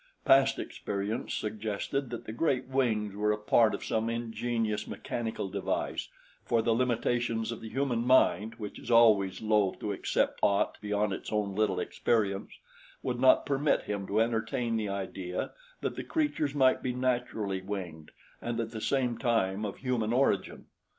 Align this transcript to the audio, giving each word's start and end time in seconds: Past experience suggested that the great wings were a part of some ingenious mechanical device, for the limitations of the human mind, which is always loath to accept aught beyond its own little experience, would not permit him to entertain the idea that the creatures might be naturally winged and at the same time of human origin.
Past 0.25 0.57
experience 0.57 1.31
suggested 1.35 2.09
that 2.09 2.25
the 2.25 2.31
great 2.33 2.65
wings 2.67 3.13
were 3.15 3.31
a 3.31 3.37
part 3.37 3.75
of 3.75 3.83
some 3.85 4.09
ingenious 4.09 4.87
mechanical 4.87 5.47
device, 5.47 6.09
for 6.43 6.63
the 6.63 6.73
limitations 6.73 7.51
of 7.51 7.61
the 7.61 7.69
human 7.69 7.99
mind, 8.03 8.55
which 8.55 8.79
is 8.79 8.89
always 8.89 9.43
loath 9.43 9.77
to 9.79 9.91
accept 9.91 10.39
aught 10.41 10.79
beyond 10.81 11.13
its 11.13 11.31
own 11.31 11.53
little 11.53 11.79
experience, 11.79 12.53
would 13.03 13.19
not 13.19 13.45
permit 13.45 13.83
him 13.83 14.07
to 14.07 14.19
entertain 14.19 14.75
the 14.75 14.89
idea 14.89 15.51
that 15.81 15.95
the 15.95 16.03
creatures 16.03 16.55
might 16.55 16.81
be 16.81 16.93
naturally 16.93 17.61
winged 17.61 18.09
and 18.41 18.59
at 18.59 18.71
the 18.71 18.81
same 18.81 19.19
time 19.19 19.63
of 19.63 19.77
human 19.77 20.11
origin. 20.11 20.65